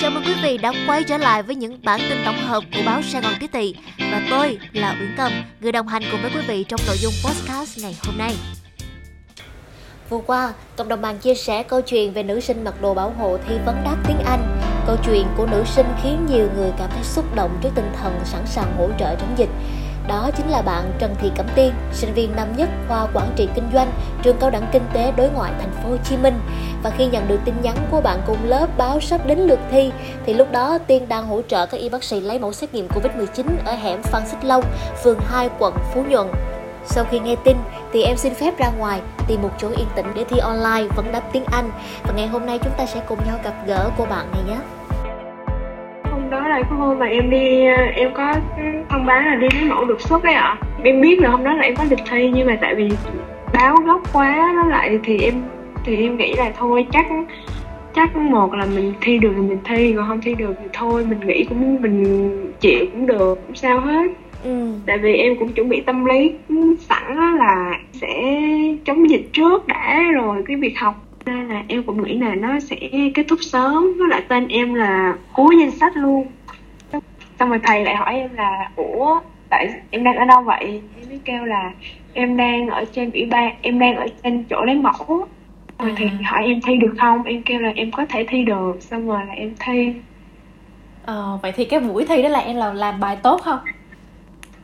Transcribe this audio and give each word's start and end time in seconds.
Chào 0.00 0.10
mừng 0.10 0.24
quý 0.26 0.34
vị 0.42 0.58
đã 0.58 0.72
quay 0.86 1.04
trở 1.04 1.18
lại 1.18 1.42
với 1.42 1.56
những 1.56 1.80
bản 1.82 2.00
tin 2.08 2.18
tổng 2.24 2.38
hợp 2.38 2.64
của 2.74 2.82
báo 2.86 3.02
Sài 3.02 3.22
Gòn 3.22 3.32
Tiếp 3.40 3.50
Tỳ 3.52 3.74
Và 3.98 4.22
tôi 4.30 4.58
là 4.72 4.96
Uyển 5.00 5.14
Cầm, 5.16 5.32
người 5.60 5.72
đồng 5.72 5.88
hành 5.88 6.02
cùng 6.10 6.22
với 6.22 6.30
quý 6.34 6.40
vị 6.48 6.64
trong 6.68 6.80
nội 6.86 6.96
dung 6.96 7.12
podcast 7.24 7.78
ngày 7.78 7.96
hôm 8.06 8.18
nay. 8.18 8.34
Vừa 10.10 10.20
qua, 10.26 10.52
cộng 10.76 10.88
đồng 10.88 11.02
mạng 11.02 11.18
chia 11.18 11.34
sẻ 11.34 11.62
câu 11.62 11.80
chuyện 11.80 12.12
về 12.12 12.22
nữ 12.22 12.40
sinh 12.40 12.64
mặc 12.64 12.82
đồ 12.82 12.94
bảo 12.94 13.10
hộ 13.18 13.38
thi 13.48 13.54
vấn 13.66 13.76
đáp 13.84 13.96
tiếng 14.08 14.18
Anh. 14.26 14.60
Câu 14.86 14.96
chuyện 15.06 15.26
của 15.36 15.46
nữ 15.46 15.64
sinh 15.66 15.86
khiến 16.02 16.26
nhiều 16.30 16.48
người 16.56 16.70
cảm 16.78 16.90
thấy 16.94 17.04
xúc 17.04 17.34
động 17.34 17.58
trước 17.62 17.70
tinh 17.74 17.92
thần 18.02 18.20
sẵn 18.24 18.42
sàng 18.46 18.76
hỗ 18.78 18.88
trợ 18.98 19.16
chống 19.20 19.34
dịch 19.36 19.50
đó 20.08 20.30
chính 20.36 20.48
là 20.48 20.62
bạn 20.62 20.92
Trần 20.98 21.14
Thị 21.20 21.30
Cẩm 21.36 21.46
Tiên, 21.54 21.72
sinh 21.92 22.14
viên 22.14 22.36
năm 22.36 22.48
nhất 22.56 22.68
khoa 22.88 23.06
quản 23.14 23.32
trị 23.36 23.48
kinh 23.54 23.68
doanh, 23.74 23.92
trường 24.22 24.36
cao 24.40 24.50
đẳng 24.50 24.68
kinh 24.72 24.82
tế 24.92 25.12
đối 25.16 25.30
ngoại 25.30 25.52
thành 25.60 25.72
phố 25.82 25.88
Hồ 25.88 25.96
Chí 26.04 26.16
Minh. 26.16 26.40
Và 26.82 26.90
khi 26.90 27.06
nhận 27.06 27.28
được 27.28 27.38
tin 27.44 27.54
nhắn 27.62 27.76
của 27.90 28.00
bạn 28.00 28.20
cùng 28.26 28.38
lớp 28.44 28.66
báo 28.78 29.00
sắp 29.00 29.26
đến 29.26 29.38
lượt 29.38 29.58
thi, 29.70 29.92
thì 30.26 30.34
lúc 30.34 30.52
đó 30.52 30.78
Tiên 30.86 31.08
đang 31.08 31.26
hỗ 31.26 31.42
trợ 31.42 31.66
các 31.66 31.80
y 31.80 31.88
bác 31.88 32.04
sĩ 32.04 32.20
lấy 32.20 32.38
mẫu 32.38 32.52
xét 32.52 32.74
nghiệm 32.74 32.88
Covid-19 32.88 33.46
ở 33.64 33.72
hẻm 33.72 34.02
Phan 34.02 34.22
Xích 34.26 34.44
Long, 34.44 34.64
phường 35.04 35.18
2, 35.20 35.50
quận 35.58 35.74
Phú 35.94 36.04
Nhuận. 36.08 36.26
Sau 36.86 37.04
khi 37.10 37.18
nghe 37.18 37.36
tin 37.44 37.56
thì 37.92 38.02
em 38.02 38.16
xin 38.16 38.34
phép 38.34 38.58
ra 38.58 38.70
ngoài 38.78 39.00
tìm 39.28 39.42
một 39.42 39.50
chỗ 39.58 39.68
yên 39.68 39.86
tĩnh 39.96 40.06
để 40.14 40.24
thi 40.24 40.38
online 40.38 40.84
vẫn 40.96 41.12
đáp 41.12 41.22
tiếng 41.32 41.44
Anh 41.44 41.70
và 42.02 42.12
ngày 42.16 42.26
hôm 42.26 42.46
nay 42.46 42.58
chúng 42.58 42.72
ta 42.76 42.86
sẽ 42.86 43.00
cùng 43.08 43.18
nhau 43.26 43.38
gặp 43.44 43.54
gỡ 43.66 43.90
cô 43.98 44.04
bạn 44.04 44.26
này 44.32 44.42
nhé 44.48 44.58
là 46.54 46.62
cái 46.62 46.78
hôm 46.78 46.98
mà 46.98 47.06
em 47.06 47.30
đi 47.30 47.66
em 47.94 48.10
có 48.14 48.34
thông 48.88 49.06
báo 49.06 49.22
là 49.22 49.34
đi 49.34 49.48
lấy 49.54 49.64
mẫu 49.64 49.84
đột 49.84 50.00
xuất 50.00 50.24
đấy 50.24 50.34
ạ. 50.34 50.56
Em 50.82 51.00
biết 51.00 51.20
là 51.20 51.28
hôm 51.28 51.44
đó 51.44 51.54
là 51.54 51.62
em 51.62 51.76
có 51.76 51.84
lịch 51.90 51.98
thi 52.10 52.30
nhưng 52.34 52.46
mà 52.46 52.58
tại 52.60 52.74
vì 52.74 52.90
báo 53.54 53.76
gấp 53.76 53.98
quá 54.12 54.52
nó 54.56 54.64
lại 54.64 54.98
thì 55.04 55.18
em 55.18 55.34
thì 55.84 55.96
em 55.96 56.16
nghĩ 56.16 56.34
là 56.34 56.52
thôi 56.58 56.86
chắc 56.92 57.06
chắc 57.94 58.16
một 58.16 58.54
là 58.54 58.66
mình 58.74 58.92
thi 59.00 59.18
được 59.18 59.32
thì 59.36 59.42
mình 59.42 59.58
thi 59.64 59.94
còn 59.96 60.08
không 60.08 60.20
thi 60.20 60.34
được 60.34 60.54
thì 60.62 60.68
thôi 60.72 61.06
mình 61.08 61.20
nghĩ 61.20 61.44
cũng 61.44 61.82
mình 61.82 62.30
chịu 62.60 62.86
cũng 62.92 63.06
được 63.06 63.38
không 63.46 63.56
sao 63.56 63.80
hết. 63.80 64.10
Ừ. 64.44 64.72
tại 64.86 64.98
vì 64.98 65.14
em 65.14 65.36
cũng 65.38 65.52
chuẩn 65.52 65.68
bị 65.68 65.80
tâm 65.80 66.04
lý 66.04 66.32
sẵn 66.78 67.36
là 67.38 67.78
sẽ 67.92 68.22
chống 68.84 69.10
dịch 69.10 69.32
trước 69.32 69.66
đã 69.66 70.02
rồi 70.14 70.42
cái 70.46 70.56
việc 70.56 70.78
học. 70.78 70.94
Nên 71.26 71.48
là 71.48 71.62
em 71.68 71.82
cũng 71.82 72.02
nghĩ 72.02 72.18
là 72.18 72.34
nó 72.34 72.60
sẽ 72.60 72.76
kết 73.14 73.24
thúc 73.28 73.38
sớm 73.42 73.92
với 73.98 74.08
lại 74.08 74.22
tên 74.28 74.48
em 74.48 74.74
là 74.74 75.14
cuối 75.32 75.56
danh 75.60 75.70
sách 75.70 75.96
luôn 75.96 76.26
xong 77.44 77.50
rồi 77.50 77.60
thầy 77.62 77.84
lại 77.84 77.96
hỏi 77.96 78.14
em 78.14 78.34
là 78.34 78.70
ủa 78.76 79.20
tại 79.50 79.68
em 79.90 80.04
đang 80.04 80.16
ở 80.16 80.24
đâu 80.24 80.42
vậy? 80.42 80.82
Em 81.00 81.08
mới 81.08 81.20
kêu 81.24 81.44
là 81.44 81.70
em 82.12 82.36
đang 82.36 82.68
ở 82.68 82.84
trên 82.92 83.10
ủy 83.10 83.26
ban 83.26 83.54
em 83.62 83.78
đang 83.78 83.96
ở 83.96 84.06
trên 84.22 84.44
chỗ 84.50 84.64
lấy 84.64 84.74
mẫu. 84.74 85.26
Rồi 85.78 85.90
à. 85.90 85.94
thầy 85.96 86.08
hỏi 86.08 86.44
em 86.44 86.60
thi 86.60 86.76
được 86.76 86.94
không? 86.98 87.22
Em 87.22 87.42
kêu 87.42 87.60
là 87.60 87.72
em 87.76 87.90
có 87.90 88.06
thể 88.08 88.24
thi 88.28 88.44
được. 88.44 88.76
Xong 88.80 89.08
rồi 89.08 89.20
là 89.28 89.32
em 89.32 89.54
thi. 89.60 89.94
Ờ 91.06 91.38
vậy 91.42 91.52
thì 91.52 91.64
cái 91.64 91.80
buổi 91.80 92.06
thi 92.06 92.22
đó 92.22 92.28
là 92.28 92.38
em 92.38 92.56
là 92.56 92.72
làm 92.72 93.00
bài 93.00 93.16
tốt 93.22 93.40
không? 93.44 93.58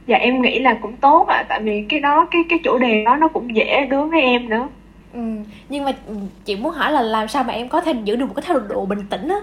Dạ 0.06 0.16
em 0.16 0.42
nghĩ 0.42 0.58
là 0.58 0.74
cũng 0.74 0.96
tốt 0.96 1.26
ạ 1.28 1.36
à, 1.36 1.44
tại 1.48 1.60
vì 1.62 1.86
cái 1.88 2.00
đó 2.00 2.28
cái 2.30 2.42
cái 2.48 2.58
chủ 2.64 2.78
đề 2.78 3.04
đó 3.04 3.16
nó 3.16 3.28
cũng 3.28 3.56
dễ 3.56 3.86
đối 3.86 4.08
với 4.08 4.20
em 4.20 4.48
nữa. 4.48 4.68
Ừ 5.12 5.20
nhưng 5.68 5.84
mà 5.84 5.92
chị 6.44 6.56
muốn 6.56 6.72
hỏi 6.72 6.92
là 6.92 7.02
làm 7.02 7.28
sao 7.28 7.44
mà 7.44 7.52
em 7.52 7.68
có 7.68 7.80
thể 7.80 7.94
giữ 8.04 8.16
được 8.16 8.26
một 8.26 8.34
cái 8.36 8.44
thái 8.46 8.56
độ 8.68 8.86
bình 8.86 9.02
tĩnh 9.10 9.28
á 9.28 9.36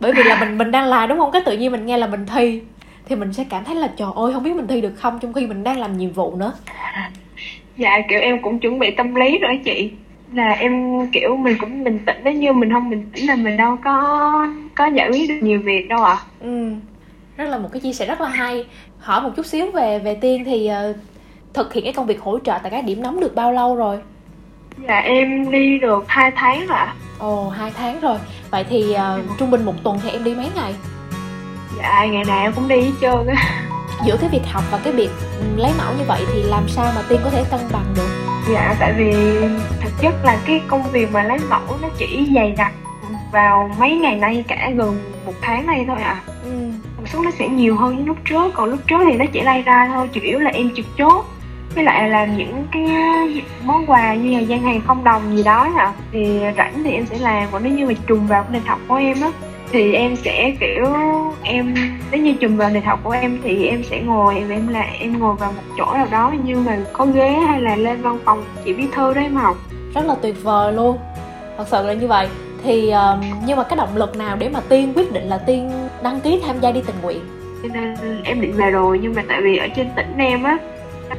bởi 0.00 0.12
vì 0.12 0.22
là 0.22 0.40
mình 0.40 0.58
mình 0.58 0.70
đang 0.70 0.86
làm 0.86 1.08
đúng 1.08 1.18
không? 1.18 1.30
Cái 1.32 1.42
tự 1.46 1.58
nhiên 1.58 1.72
mình 1.72 1.86
nghe 1.86 1.98
là 1.98 2.06
mình 2.06 2.26
thi. 2.26 2.60
Thì 3.06 3.16
mình 3.16 3.32
sẽ 3.32 3.44
cảm 3.50 3.64
thấy 3.64 3.74
là 3.74 3.88
trời 3.96 4.08
ơi 4.16 4.32
không 4.32 4.42
biết 4.42 4.54
mình 4.54 4.66
thi 4.66 4.80
được 4.80 4.92
không 4.96 5.18
trong 5.18 5.32
khi 5.32 5.46
mình 5.46 5.64
đang 5.64 5.78
làm 5.78 5.96
nhiệm 5.96 6.10
vụ 6.10 6.36
nữa. 6.36 6.52
Dạ 7.76 7.98
kiểu 8.08 8.20
em 8.20 8.42
cũng 8.42 8.58
chuẩn 8.58 8.78
bị 8.78 8.90
tâm 8.90 9.14
lý 9.14 9.38
rồi 9.38 9.60
chị. 9.64 9.90
Là 10.32 10.52
em 10.52 11.00
kiểu 11.12 11.36
mình 11.36 11.56
cũng 11.60 11.84
bình 11.84 11.98
tĩnh 12.06 12.16
nếu 12.24 12.32
như 12.32 12.52
mình 12.52 12.72
không 12.72 12.90
bình 12.90 13.10
tĩnh 13.14 13.26
là 13.26 13.36
mình 13.36 13.56
đâu 13.56 13.76
có 13.84 14.48
có 14.74 14.86
giải 14.86 15.10
quyết 15.10 15.28
được 15.28 15.38
nhiều 15.42 15.60
việc 15.64 15.88
đâu 15.88 16.04
ạ. 16.04 16.12
À. 16.12 16.24
ừ. 16.40 16.72
Rất 17.36 17.48
là 17.48 17.58
một 17.58 17.68
cái 17.72 17.80
chia 17.80 17.92
sẻ 17.92 18.06
rất 18.06 18.20
là 18.20 18.28
hay. 18.28 18.64
Hỏi 18.98 19.22
một 19.22 19.30
chút 19.36 19.46
xíu 19.46 19.70
về 19.70 19.98
về 19.98 20.14
tiên 20.14 20.44
thì 20.44 20.70
uh, 20.90 20.96
thực 21.54 21.72
hiện 21.72 21.84
cái 21.84 21.92
công 21.92 22.06
việc 22.06 22.20
hỗ 22.20 22.38
trợ 22.38 22.58
tại 22.62 22.70
các 22.70 22.84
điểm 22.84 23.02
nóng 23.02 23.20
được 23.20 23.34
bao 23.34 23.52
lâu 23.52 23.76
rồi 23.76 23.98
dạ 24.88 24.98
em 24.98 25.50
đi 25.50 25.78
được 25.78 26.04
hai 26.08 26.30
tháng 26.36 26.66
rồi 26.66 26.78
ạ. 26.78 26.94
Ồ 27.18 27.48
hai 27.48 27.72
tháng 27.78 28.00
rồi. 28.00 28.18
Vậy 28.50 28.64
thì 28.70 28.94
uh, 28.94 29.38
trung 29.38 29.50
bình 29.50 29.64
một 29.64 29.74
tuần 29.82 30.00
thì 30.02 30.10
em 30.10 30.24
đi 30.24 30.34
mấy 30.34 30.48
ngày? 30.54 30.74
Dạ 31.78 32.06
ngày 32.06 32.24
nào 32.24 32.42
em 32.42 32.52
cũng 32.52 32.68
đi 32.68 32.80
hết 32.80 32.92
trơn 33.00 33.26
á. 33.26 33.60
Giữa 34.06 34.16
cái 34.20 34.30
việc 34.32 34.42
học 34.52 34.64
và 34.70 34.80
cái 34.84 34.92
việc 34.92 35.10
lấy 35.56 35.72
mẫu 35.78 35.94
như 35.98 36.04
vậy 36.08 36.24
thì 36.32 36.42
làm 36.42 36.68
sao 36.68 36.92
mà 36.94 37.02
tiên 37.08 37.20
có 37.24 37.30
thể 37.30 37.44
cân 37.50 37.60
bằng 37.72 37.94
được? 37.96 38.08
Dạ 38.52 38.76
tại 38.80 38.92
vì 38.96 39.12
thực 39.80 39.92
chất 40.00 40.14
là 40.24 40.38
cái 40.46 40.60
công 40.68 40.82
việc 40.82 41.12
mà 41.12 41.22
lấy 41.22 41.38
mẫu 41.50 41.78
nó 41.82 41.88
chỉ 41.98 42.28
dày 42.34 42.50
đặc 42.50 42.72
vào 43.34 43.70
mấy 43.78 43.96
ngày 43.96 44.16
nay 44.16 44.44
cả 44.48 44.70
gần 44.76 44.98
một 45.26 45.32
tháng 45.42 45.66
nay 45.66 45.84
thôi 45.86 45.96
à 46.02 46.22
ừ. 46.44 46.50
một 46.96 47.04
số 47.12 47.22
nó 47.22 47.30
sẽ 47.38 47.48
nhiều 47.48 47.76
hơn 47.76 48.06
lúc 48.06 48.16
trước 48.24 48.54
còn 48.54 48.70
lúc 48.70 48.80
trước 48.86 49.04
thì 49.04 49.16
nó 49.16 49.24
chỉ 49.32 49.40
lay 49.40 49.62
ra 49.62 49.90
thôi 49.94 50.08
chủ 50.12 50.20
yếu 50.20 50.38
là 50.38 50.50
em 50.50 50.70
trực 50.76 50.86
chốt 50.98 51.24
với 51.74 51.84
lại 51.84 52.08
là 52.08 52.24
những 52.24 52.64
cái 52.72 52.86
món 53.64 53.86
quà 53.86 54.14
như 54.14 54.30
là 54.30 54.40
gian 54.40 54.62
hàng 54.62 54.80
không 54.86 55.04
đồng 55.04 55.36
gì 55.36 55.42
đó 55.42 55.68
à 55.76 55.92
thì 56.12 56.40
rảnh 56.56 56.72
thì 56.84 56.92
em 56.92 57.06
sẽ 57.06 57.18
làm. 57.18 57.48
Còn 57.52 57.62
nếu 57.64 57.72
như 57.72 57.86
mà 57.86 57.94
trùng 58.06 58.26
vào 58.26 58.42
cái 58.42 58.52
lịch 58.52 58.66
học 58.66 58.78
của 58.88 58.94
em 58.94 59.20
á 59.20 59.30
thì 59.70 59.94
em 59.94 60.16
sẽ 60.16 60.52
kiểu 60.60 60.84
em 61.42 61.74
nếu 62.10 62.20
như 62.20 62.32
trùng 62.32 62.56
vào 62.56 62.70
lịch 62.70 62.84
học 62.84 63.00
của 63.02 63.10
em 63.10 63.38
thì 63.44 63.66
em 63.66 63.82
sẽ 63.82 64.00
ngồi 64.00 64.34
em 64.34 64.48
em 64.48 64.68
là 64.68 64.86
em 65.00 65.18
ngồi 65.18 65.34
vào 65.34 65.52
một 65.52 65.62
chỗ 65.78 65.94
nào 65.94 66.06
đó 66.10 66.32
như 66.44 66.56
mà 66.56 66.78
có 66.92 67.06
ghế 67.06 67.30
hay 67.30 67.60
là 67.60 67.76
lên 67.76 68.02
văn 68.02 68.18
phòng 68.24 68.44
chị 68.64 68.74
bí 68.74 68.86
thư 68.92 69.14
đó 69.14 69.20
em 69.20 69.34
học. 69.34 69.56
Rất 69.94 70.06
là 70.06 70.14
tuyệt 70.22 70.42
vời 70.42 70.72
luôn. 70.72 70.98
Thật 71.58 71.64
sự 71.68 71.86
là 71.86 71.92
như 71.92 72.06
vậy. 72.06 72.28
Thì 72.64 72.90
um, 72.90 73.20
nhưng 73.46 73.56
mà 73.56 73.64
cái 73.64 73.76
động 73.76 73.96
lực 73.96 74.16
nào 74.16 74.36
để 74.36 74.48
mà 74.48 74.60
tiên 74.68 74.92
quyết 74.96 75.12
định 75.12 75.24
là 75.24 75.38
tiên 75.38 75.70
đăng 76.02 76.20
ký 76.20 76.40
tham 76.46 76.60
gia 76.60 76.72
đi 76.72 76.80
tình 76.86 76.96
nguyện? 77.02 77.20
Nên 77.72 77.94
em 78.24 78.40
định 78.40 78.52
về 78.52 78.70
rồi 78.70 78.98
nhưng 79.02 79.14
mà 79.14 79.22
tại 79.28 79.40
vì 79.42 79.56
ở 79.56 79.68
trên 79.76 79.88
tỉnh 79.96 80.18
em 80.18 80.42
á 80.42 80.58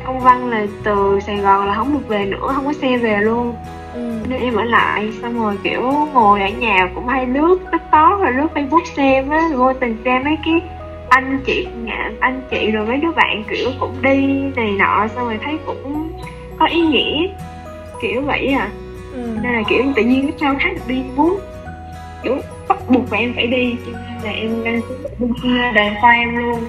công 0.05 0.19
văn 0.19 0.49
là 0.49 0.65
từ 0.83 1.19
sài 1.27 1.37
gòn 1.37 1.67
là 1.67 1.73
không 1.73 1.93
được 1.93 2.07
về 2.07 2.25
nữa 2.25 2.51
không 2.55 2.65
có 2.65 2.73
xe 2.73 2.97
về 2.97 3.17
luôn 3.21 3.55
ừ. 3.93 4.11
nên 4.29 4.41
em 4.41 4.55
ở 4.55 4.63
lại 4.63 5.11
xong 5.21 5.43
rồi 5.43 5.57
kiểu 5.63 5.81
ngồi 6.13 6.41
ở 6.41 6.49
nhà 6.49 6.89
cũng 6.95 7.07
hay 7.07 7.27
lướt 7.27 7.59
tiktok 7.71 8.21
rồi 8.21 8.33
lướt 8.33 8.47
facebook 8.53 8.85
xem 8.95 9.29
á 9.29 9.49
vô 9.55 9.73
tình 9.73 9.97
xem 10.05 10.23
mấy 10.23 10.37
cái 10.45 10.61
anh 11.09 11.39
chị 11.45 11.67
anh 12.19 12.41
chị 12.51 12.71
rồi 12.71 12.85
mấy 12.85 12.97
đứa 12.97 13.11
bạn 13.11 13.43
kiểu 13.49 13.69
cũng 13.79 14.01
đi 14.01 14.27
này 14.55 14.71
nọ 14.71 15.07
xong 15.07 15.25
rồi 15.25 15.39
thấy 15.43 15.59
cũng 15.65 16.11
có 16.59 16.65
ý 16.65 16.81
nghĩa 16.81 17.27
kiểu 18.01 18.21
vậy 18.21 18.47
à 18.47 18.69
ừ. 19.13 19.19
nên 19.43 19.53
là 19.53 19.61
kiểu 19.69 19.83
tự 19.95 20.03
nhiên 20.03 20.21
cái 20.21 20.37
sao 20.39 20.55
hát 20.59 20.73
được 20.75 20.83
đi 20.87 21.03
muốn 21.15 21.39
kiểu 22.23 22.37
bắt 22.67 22.77
buộc 22.89 23.11
mà 23.11 23.17
em 23.17 23.33
phải 23.35 23.47
đi 23.47 23.75
cho 23.85 23.91
nên 23.91 24.23
là 24.23 24.31
em 24.31 24.63
đăng 24.63 24.81
ký 25.19 25.49
đoàn 25.75 25.95
khoa 26.01 26.11
em 26.11 26.37
luôn 26.37 26.59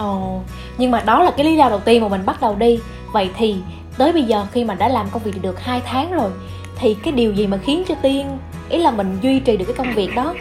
Ồ, 0.00 0.40
nhưng 0.78 0.90
mà 0.90 1.02
đó 1.06 1.22
là 1.22 1.30
cái 1.30 1.46
lý 1.46 1.56
do 1.56 1.68
đầu 1.68 1.80
tiên 1.80 2.02
mà 2.02 2.08
mình 2.08 2.26
bắt 2.26 2.40
đầu 2.40 2.54
đi. 2.54 2.80
Vậy 3.12 3.30
thì 3.36 3.56
tới 3.98 4.12
bây 4.12 4.22
giờ 4.22 4.46
khi 4.52 4.64
mà 4.64 4.74
đã 4.74 4.88
làm 4.88 5.06
công 5.12 5.22
việc 5.22 5.42
được 5.42 5.60
2 5.60 5.82
tháng 5.86 6.12
rồi 6.12 6.30
Thì 6.76 6.94
cái 6.94 7.12
điều 7.12 7.32
gì 7.32 7.46
mà 7.46 7.56
khiến 7.56 7.82
cho 7.88 7.94
Tiên 8.02 8.38
Ý 8.68 8.78
là 8.78 8.90
mình 8.90 9.18
duy 9.22 9.40
trì 9.40 9.56
được 9.56 9.64
cái 9.64 9.74
công 9.74 9.94
việc 9.94 10.14
đó? 10.14 10.34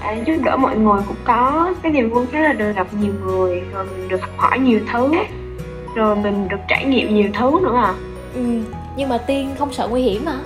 À, 0.00 0.16
giúp 0.26 0.34
đỡ 0.44 0.56
mọi 0.56 0.76
người 0.76 1.00
cũng 1.06 1.16
có. 1.24 1.74
Cái 1.82 1.92
niềm 1.92 2.10
vui 2.10 2.26
đó 2.32 2.40
là 2.40 2.52
được 2.52 2.72
gặp 2.76 2.86
nhiều 3.00 3.12
người 3.24 3.62
rồi 3.72 3.84
mình 3.84 4.08
được 4.08 4.20
học 4.20 4.30
hỏi 4.36 4.58
nhiều 4.58 4.80
thứ 4.92 5.12
rồi 5.94 6.16
mình 6.16 6.48
được 6.48 6.60
trải 6.68 6.84
nghiệm 6.84 7.14
nhiều 7.14 7.28
thứ 7.34 7.60
nữa 7.62 7.76
à. 7.76 7.94
Ừ 8.34 8.40
nhưng 8.96 9.08
mà 9.08 9.18
tiên 9.18 9.50
không 9.58 9.72
sợ 9.72 9.88
nguy 9.88 10.02
hiểm 10.02 10.26
hả? 10.26 10.38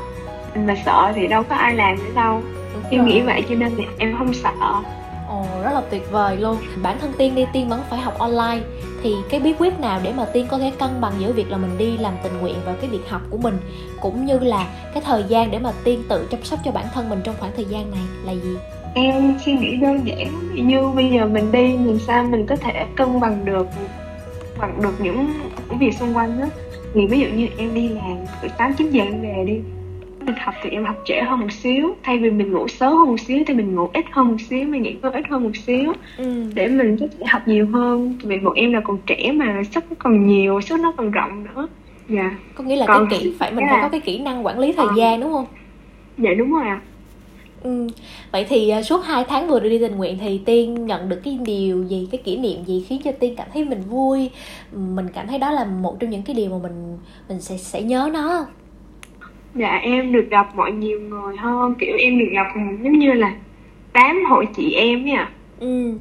Mà 0.55 0.75
sợ 0.87 1.13
thì 1.15 1.27
đâu 1.27 1.43
có 1.43 1.57
ai 1.57 1.75
làm 1.75 1.97
nữa 1.97 2.11
đâu. 2.15 2.43
Em 2.91 3.07
nghĩ 3.07 3.21
vậy 3.21 3.45
cho 3.49 3.55
nên 3.55 3.73
em 3.99 4.15
không 4.19 4.35
sợ 4.35 4.83
rất 5.63 5.73
là 5.75 5.83
tuyệt 5.91 6.11
vời 6.11 6.37
luôn. 6.37 6.57
Bản 6.83 6.99
thân 7.01 7.13
Tiên 7.19 7.35
đi, 7.35 7.45
Tiên 7.53 7.69
vẫn 7.69 7.83
phải 7.91 7.99
học 7.99 8.19
online. 8.19 8.61
Thì 9.03 9.15
cái 9.31 9.41
bí 9.41 9.55
quyết 9.59 9.81
nào 9.81 10.01
để 10.03 10.13
mà 10.13 10.25
Tiên 10.25 10.47
có 10.51 10.59
thể 10.59 10.73
cân 10.79 10.91
bằng 11.01 11.13
giữa 11.19 11.33
việc 11.33 11.51
là 11.51 11.57
mình 11.57 11.79
đi 11.79 11.97
làm 11.97 12.15
tình 12.23 12.39
nguyện 12.41 12.57
và 12.65 12.75
cái 12.81 12.91
việc 12.91 13.09
học 13.09 13.23
của 13.31 13.39
mình, 13.39 13.59
Cũng 14.01 14.27
như 14.27 14.39
là 14.39 14.67
cái 14.95 15.03
thời 15.07 15.25
gian 15.29 15.51
để 15.51 15.59
mà 15.59 15.73
Tiên 15.85 16.03
tự 16.09 16.29
chăm 16.31 16.45
sóc 16.45 16.59
cho 16.65 16.71
bản 16.71 16.87
thân 16.95 17.09
mình 17.09 17.21
trong 17.25 17.35
khoảng 17.39 17.53
thời 17.57 17.65
gian 17.65 17.91
này 17.91 18.03
là 18.25 18.33
gì? 18.33 18.57
Em 18.95 19.39
suy 19.45 19.53
nghĩ 19.53 19.77
đơn 19.77 20.07
giản, 20.07 20.29
Như 20.69 20.89
bây 20.89 21.11
giờ 21.11 21.27
mình 21.27 21.53
đi 21.53 21.77
làm 21.77 21.99
sao 21.99 22.25
mình 22.25 22.47
có 22.47 22.57
thể 22.57 22.87
cân 22.97 23.21
bằng 23.21 23.45
được 23.45 23.67
bằng 24.59 24.83
được 24.83 25.01
những 25.01 25.33
việc 25.79 25.95
xung 26.01 26.17
quanh 26.17 26.41
đó. 26.41 26.47
Thì 26.95 27.07
ví 27.07 27.21
dụ 27.21 27.27
như 27.27 27.49
em 27.57 27.75
đi 27.75 27.89
làm 27.89 28.17
từ 28.43 28.49
8 28.59 28.75
9 28.75 28.91
giờ 28.91 29.03
em 29.03 29.23
về 29.23 29.45
đi 29.47 29.61
mình 30.27 30.35
học 30.39 30.55
thì 30.63 30.71
em 30.71 30.85
học 30.85 30.97
trễ 31.05 31.21
hơn 31.21 31.41
một 31.41 31.53
xíu 31.53 31.95
thay 32.03 32.19
vì 32.19 32.31
mình 32.31 32.53
ngủ 32.53 32.69
sớm 32.69 32.97
hơn 32.97 33.07
một 33.09 33.21
xíu 33.21 33.39
thì 33.47 33.55
mình 33.55 33.75
ngủ 33.75 33.89
ít 33.95 34.05
hơn 34.11 34.29
một 34.29 34.41
xíu 34.41 34.69
mình 34.69 34.83
nghỉ 34.83 34.97
ngơi 35.03 35.13
ít 35.13 35.25
hơn 35.31 35.45
một 35.45 35.57
xíu 35.67 35.93
ừ. 36.19 36.45
để 36.55 36.69
mình 36.69 36.97
có 37.01 37.07
thể 37.19 37.27
học 37.27 37.43
nhiều 37.47 37.67
hơn 37.73 38.19
vì 38.23 38.39
bọn 38.39 38.55
em 38.55 38.73
là 38.73 38.81
còn 38.85 38.99
trẻ 39.07 39.33
mà 39.33 39.63
sức 39.71 39.85
còn 39.99 40.27
nhiều 40.27 40.61
sức 40.61 40.81
nó 40.81 40.93
còn 40.97 41.11
rộng 41.11 41.45
nữa 41.45 41.69
dạ 42.09 42.23
yeah. 42.23 42.33
có 42.55 42.65
nghĩa 42.65 42.77
là 42.77 42.87
còn, 42.87 43.07
cái 43.11 43.21
kỹ 43.21 43.35
phải 43.39 43.53
mình 43.53 43.65
yeah. 43.65 43.73
phải 43.73 43.83
có 43.83 43.89
cái 43.89 44.01
kỹ 44.01 44.19
năng 44.19 44.47
quản 44.47 44.59
lý 44.59 44.73
thời 44.73 44.87
à. 44.87 44.95
gian 44.97 45.21
đúng 45.21 45.33
không 45.33 45.47
dạ 46.19 46.31
đúng 46.39 46.53
rồi 46.53 46.65
ạ 46.65 46.81
à. 46.85 46.89
Ừ. 47.63 47.87
Vậy 48.33 48.47
thì 48.49 48.73
uh, 48.79 48.85
suốt 48.85 49.05
2 49.05 49.25
tháng 49.29 49.49
vừa 49.49 49.61
đi 49.61 49.79
tình 49.79 49.97
nguyện 49.97 50.19
thì 50.21 50.41
Tiên 50.45 50.87
nhận 50.87 51.09
được 51.09 51.21
cái 51.25 51.39
điều 51.45 51.83
gì, 51.83 52.09
cái 52.13 52.21
kỷ 52.25 52.37
niệm 52.37 52.65
gì 52.65 52.85
khiến 52.89 53.01
cho 53.05 53.13
Tiên 53.13 53.35
cảm 53.37 53.47
thấy 53.53 53.65
mình 53.65 53.83
vui 53.89 54.31
Mình 54.73 55.07
cảm 55.15 55.27
thấy 55.27 55.39
đó 55.39 55.51
là 55.51 55.65
một 55.65 55.97
trong 56.01 56.11
những 56.11 56.23
cái 56.23 56.37
điều 56.37 56.51
mà 56.51 56.59
mình 56.63 56.99
mình 57.29 57.41
sẽ 57.41 57.57
sẽ 57.57 57.83
nhớ 57.83 58.11
nó 58.13 58.47
dạ 59.55 59.79
em 59.83 60.13
được 60.13 60.27
gặp 60.31 60.57
mọi 60.57 60.73
nhiều 60.73 61.01
người 61.01 61.37
hơn. 61.37 61.75
Kiểu 61.75 61.97
em 61.99 62.19
được 62.19 62.29
gặp 62.33 62.47
giống 62.83 62.99
như 62.99 63.13
là 63.13 63.35
đám 63.93 64.25
hội 64.29 64.47
chị 64.57 64.73
em 64.73 65.05
nha 65.05 65.31
ừ. 65.61 65.95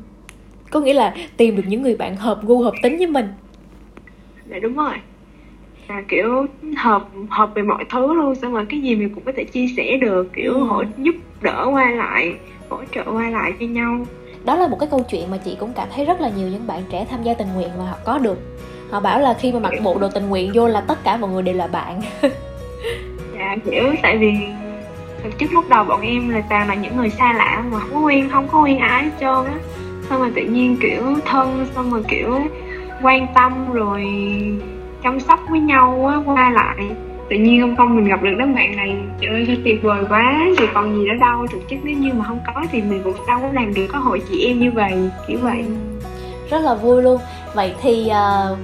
Có 0.69 0.79
nghĩa 0.79 0.93
là 0.93 1.15
tìm 1.37 1.55
được 1.55 1.63
những 1.67 1.81
người 1.81 1.95
bạn 1.95 2.15
hợp 2.15 2.39
gu 2.43 2.61
hợp 2.61 2.73
tính 2.81 2.97
với 2.97 3.07
mình. 3.07 3.27
Dạ 4.49 4.59
đúng 4.59 4.75
rồi. 4.75 4.93
À, 5.87 6.03
kiểu 6.07 6.45
hợp 6.77 7.09
hợp 7.29 7.51
về 7.55 7.61
mọi 7.61 7.85
thứ 7.89 8.13
luôn. 8.13 8.35
Xong 8.35 8.53
rồi 8.53 8.65
cái 8.69 8.81
gì 8.81 8.95
mình 8.95 9.09
cũng 9.15 9.23
có 9.23 9.31
thể 9.37 9.43
chia 9.43 9.67
sẻ 9.77 9.97
được. 10.01 10.33
Kiểu 10.33 10.53
ừ. 10.53 10.63
hỗ 10.63 10.83
giúp 10.97 11.15
đỡ 11.41 11.67
qua 11.71 11.91
lại 11.91 12.35
hỗ 12.69 12.77
trợ 12.95 13.03
qua 13.11 13.29
lại 13.29 13.53
cho 13.59 13.65
nhau. 13.65 14.05
Đó 14.45 14.55
là 14.55 14.67
một 14.67 14.77
cái 14.79 14.89
câu 14.91 15.03
chuyện 15.09 15.31
mà 15.31 15.37
chị 15.37 15.57
cũng 15.59 15.73
cảm 15.75 15.87
thấy 15.95 16.05
rất 16.05 16.21
là 16.21 16.31
nhiều 16.37 16.47
những 16.47 16.67
bạn 16.67 16.81
trẻ 16.91 17.07
tham 17.09 17.23
gia 17.23 17.33
tình 17.33 17.47
nguyện 17.55 17.69
và 17.77 17.85
họ 17.85 17.97
có 18.05 18.17
được. 18.17 18.37
Họ 18.91 18.99
bảo 18.99 19.19
là 19.19 19.33
khi 19.33 19.51
mà 19.51 19.59
mặc 19.59 19.73
bộ 19.83 19.97
đồ 19.99 20.09
tình 20.09 20.29
nguyện 20.29 20.51
vô 20.53 20.67
là 20.67 20.81
tất 20.81 21.03
cả 21.03 21.17
mọi 21.17 21.29
người 21.29 21.43
đều 21.43 21.55
là 21.55 21.67
bạn 21.67 22.01
kiểu 23.57 23.83
tại 24.01 24.17
vì 24.17 24.33
thực 25.23 25.39
chất 25.39 25.53
lúc 25.53 25.69
đầu 25.69 25.83
bọn 25.83 26.01
em 26.01 26.29
là 26.29 26.41
toàn 26.49 26.67
là 26.67 26.75
những 26.75 26.97
người 26.97 27.09
xa 27.09 27.33
lạ 27.33 27.63
mà 27.71 27.79
không 27.79 27.93
có 27.93 27.99
quen 27.99 28.29
không 28.29 28.47
có 28.47 28.61
quen 28.61 28.79
ai 28.79 29.03
hết 29.03 29.11
trơn 29.19 29.45
á. 29.45 29.59
Xong 30.09 30.19
rồi 30.19 30.31
tự 30.35 30.41
nhiên 30.41 30.77
kiểu 30.81 31.03
thân 31.25 31.65
xong 31.75 31.91
rồi 31.91 32.03
kiểu 32.07 32.39
quan 33.01 33.27
tâm 33.35 33.71
rồi 33.73 34.05
chăm 35.03 35.19
sóc 35.19 35.39
với 35.49 35.59
nhau 35.59 36.07
á 36.07 36.33
qua 36.33 36.51
lại. 36.51 36.89
Tự 37.29 37.37
nhiên 37.37 37.61
không 37.61 37.75
không 37.75 37.95
mình 37.95 38.07
gặp 38.07 38.23
được 38.23 38.35
đám 38.39 38.55
bạn 38.55 38.75
này 38.75 38.95
trời 39.21 39.29
ơi 39.29 39.57
tuyệt 39.63 39.83
vời 39.83 40.03
quá 40.09 40.39
thì 40.57 40.65
còn 40.73 40.95
gì 40.95 41.05
nữa 41.05 41.15
đâu. 41.19 41.47
Thực 41.51 41.69
chất 41.69 41.79
nếu 41.83 41.97
như 41.97 42.13
mà 42.13 42.25
không 42.25 42.39
có 42.47 42.61
thì 42.71 42.81
mình 42.81 43.01
cũng 43.03 43.13
đâu 43.27 43.39
có 43.41 43.49
làm 43.53 43.73
được 43.73 43.87
có 43.93 43.99
hội 43.99 44.21
chị 44.29 44.45
em 44.45 44.59
như 44.59 44.71
vậy 44.71 44.93
kiểu 45.27 45.37
vậy. 45.41 45.65
Ừ, 45.67 45.73
rất 46.49 46.59
là 46.59 46.75
vui 46.75 47.03
luôn. 47.03 47.21
Vậy 47.55 47.73
thì 47.81 48.11
uh, 48.11 48.57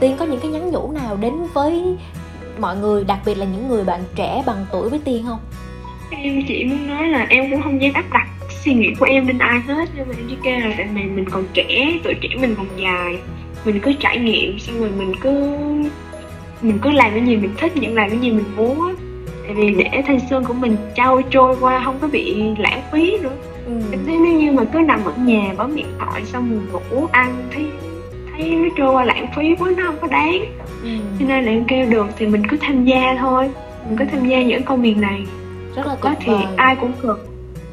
tiên 0.00 0.16
có 0.18 0.24
những 0.24 0.40
cái 0.40 0.50
nhắn 0.50 0.70
nhủ 0.70 0.92
nào 0.92 1.16
đến 1.20 1.32
với 1.54 1.96
mọi 2.60 2.76
người 2.76 3.04
đặc 3.04 3.18
biệt 3.26 3.34
là 3.34 3.46
những 3.46 3.68
người 3.68 3.84
bạn 3.84 4.00
trẻ 4.14 4.42
bằng 4.46 4.66
tuổi 4.72 4.88
với 4.90 4.98
tiên 5.04 5.24
không? 5.26 5.38
Em 6.10 6.42
chỉ 6.48 6.64
muốn 6.64 6.88
nói 6.88 7.08
là 7.08 7.26
em 7.28 7.50
cũng 7.50 7.62
không 7.62 7.82
dám 7.82 7.92
áp 7.92 8.04
đặt 8.12 8.28
suy 8.64 8.74
nghĩ 8.74 8.94
của 8.98 9.06
em 9.06 9.26
lên 9.26 9.38
ai 9.38 9.60
hết. 9.60 9.88
Nhưng 9.96 10.08
mà 10.08 10.14
em 10.18 10.26
chỉ 10.28 10.36
kêu 10.42 10.60
là 10.60 10.74
tại 10.78 10.88
vì 10.94 11.02
mình 11.02 11.30
còn 11.30 11.44
trẻ 11.54 11.98
tuổi 12.04 12.14
trẻ 12.20 12.28
mình 12.40 12.54
còn 12.54 12.66
dài. 12.76 13.18
Mình 13.64 13.80
cứ 13.80 13.92
trải 14.00 14.18
nghiệm 14.18 14.58
xong 14.58 14.80
rồi 14.80 14.90
mình 14.98 15.12
cứ 15.20 15.56
mình 16.62 16.78
cứ 16.82 16.90
làm 16.90 17.10
cái 17.10 17.26
gì 17.26 17.36
mình 17.36 17.54
thích 17.56 17.76
những 17.76 17.94
làm 17.94 18.10
cái 18.10 18.18
gì 18.18 18.30
mình 18.30 18.44
muốn 18.56 18.86
á. 18.86 18.92
Tại 19.44 19.54
vì 19.54 19.74
để 19.74 20.02
thanh 20.06 20.20
xuân 20.30 20.44
của 20.44 20.54
mình 20.54 20.76
trôi 20.94 21.24
trôi 21.30 21.56
qua 21.60 21.82
không 21.84 21.98
có 22.00 22.08
bị 22.08 22.42
lãng 22.58 22.82
phí 22.92 23.18
nữa. 23.18 23.36
Ừ. 23.66 23.72
em 23.92 24.00
thấy 24.06 24.16
nếu 24.24 24.40
như 24.40 24.52
mà 24.52 24.64
cứ 24.72 24.78
nằm 24.78 25.04
ở 25.04 25.12
nhà 25.16 25.54
bấm 25.56 25.76
điện 25.76 25.86
thoại 25.98 26.24
xong 26.24 26.50
mình 26.50 26.66
ngủ 26.72 27.06
ăn 27.12 27.48
thấy 27.54 27.66
thấy 28.38 28.50
nó 28.50 28.68
trôi 28.76 28.92
qua 28.92 29.04
lãng 29.04 29.26
phí 29.36 29.54
quá 29.58 29.70
nó 29.76 29.84
không 29.86 29.96
có 30.00 30.06
đáng. 30.06 30.44
Ừ. 30.82 30.88
cho 31.18 31.26
nên 31.28 31.44
là 31.44 31.52
em 31.52 31.64
kêu 31.64 31.86
được 31.90 32.06
thì 32.16 32.26
mình 32.26 32.46
cứ 32.48 32.56
tham 32.60 32.84
gia 32.84 33.16
thôi. 33.18 33.50
Mình 33.88 33.98
cứ 33.98 34.04
tham 34.12 34.28
gia 34.28 34.42
những 34.42 34.62
công 34.62 34.82
việc 34.82 34.96
này. 34.96 35.20
Rất 35.76 35.86
là 35.86 35.96
có 36.00 36.14
thì 36.20 36.32
ai 36.56 36.76
cũng 36.76 36.92
cực. 37.02 37.28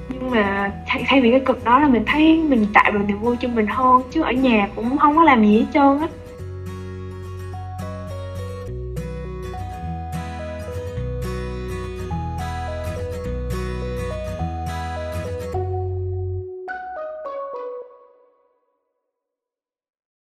Nhưng 0.09 0.31
mà 0.31 0.71
thay, 0.87 1.03
thay 1.07 1.21
vì 1.21 1.31
cái 1.31 1.39
cực 1.39 1.63
đó 1.63 1.79
là 1.79 1.87
mình 1.87 2.03
thấy 2.05 2.43
mình 2.49 2.65
tạo 2.73 2.91
được 2.91 2.99
niềm 3.07 3.19
vui 3.19 3.35
cho 3.39 3.47
mình 3.47 3.67
hơn. 3.67 4.01
Chứ 4.11 4.21
ở 4.21 4.31
nhà 4.31 4.67
cũng 4.75 4.97
không 4.97 5.15
có 5.15 5.23
làm 5.23 5.45
gì 5.45 5.59
hết 5.59 5.65
trơn 5.73 5.99
á 6.01 6.07